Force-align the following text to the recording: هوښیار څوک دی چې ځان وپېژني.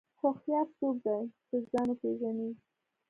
هوښیار 0.19 0.67
څوک 0.79 0.95
دی 1.05 1.19
چې 1.47 1.55
ځان 1.71 1.87
وپېژني. 1.91 2.49